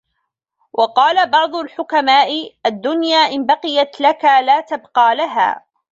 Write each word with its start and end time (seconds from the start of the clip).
وَقَالَ 0.73 1.29
بَعْضُ 1.31 1.55
الْحُكَمَاءِ 1.55 2.53
الدُّنْيَا 2.65 3.17
إنْ 3.17 3.45
بَقِيَتْ 3.45 4.01
لَك 4.01 4.25
لَا 4.25 4.61
تَبْقَى 4.61 5.15
لَهَا 5.15 5.63